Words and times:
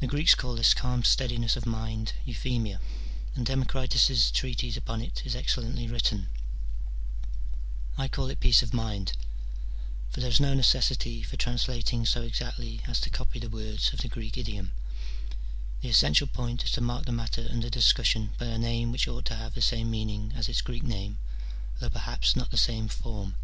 The 0.00 0.08
Greeks 0.08 0.34
call 0.34 0.56
this 0.56 0.74
calm 0.74 1.04
steadiness 1.04 1.54
of 1.54 1.64
mind 1.64 2.12
euthymia, 2.26 2.80
and 3.36 3.46
Democritus's 3.46 4.32
treatise 4.32 4.76
upon 4.76 5.00
it 5.00 5.22
is 5.24 5.36
excel 5.36 5.62
lently 5.62 5.88
written: 5.88 6.28
I 7.96 8.08
call 8.08 8.30
it 8.30 8.40
peace 8.40 8.64
of 8.64 8.74
mind: 8.74 9.12
for 10.10 10.18
there 10.18 10.28
is 10.28 10.40
no 10.40 10.54
necessity 10.54 11.22
for 11.22 11.36
translating 11.36 12.04
so 12.04 12.22
exactly 12.22 12.80
as 12.88 13.00
to 13.02 13.10
copy 13.10 13.38
the 13.38 13.48
words 13.48 13.92
of 13.92 14.00
the 14.00 14.08
Grreek 14.08 14.36
idiom: 14.38 14.72
the 15.82 15.88
essential 15.90 16.26
point 16.26 16.64
is 16.64 16.72
to 16.72 16.80
mark 16.80 17.04
the 17.04 17.12
matter 17.12 17.46
under 17.48 17.70
discussion 17.70 18.30
by 18.38 18.46
a 18.46 18.58
name 18.58 18.90
which 18.90 19.06
ought 19.06 19.26
to 19.26 19.36
have 19.36 19.54
the 19.54 19.62
same 19.62 19.88
meaning 19.88 20.32
as 20.34 20.48
its 20.48 20.62
Greek 20.62 20.82
name, 20.82 21.16
though 21.78 21.90
perhaps 21.90 22.34
not 22.34 22.50
the 22.50 22.56
same 22.56 22.88
form. 22.88 23.36